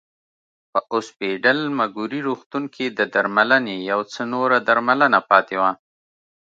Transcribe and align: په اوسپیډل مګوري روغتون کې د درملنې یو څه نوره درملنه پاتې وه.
په 0.71 0.79
اوسپیډل 0.93 1.59
مګوري 1.79 2.19
روغتون 2.27 2.63
کې 2.75 2.85
د 2.89 2.99
درملنې 3.13 3.75
یو 3.91 3.99
څه 4.13 4.21
نوره 4.33 4.57
درملنه 4.67 5.19
پاتې 5.29 5.55
وه. 5.61 5.71